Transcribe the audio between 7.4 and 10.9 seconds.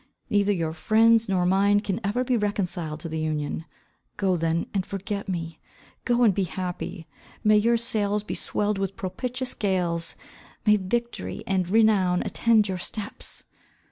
May your sails be swelled with propitious gales! May